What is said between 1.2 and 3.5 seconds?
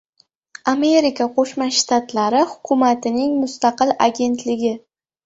Qo‘shma Shtatlari hukumatining